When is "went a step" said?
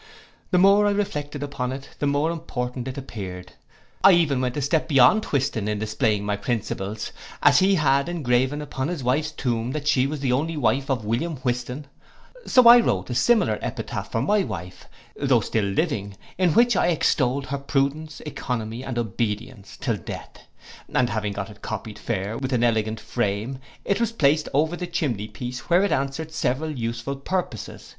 4.41-4.87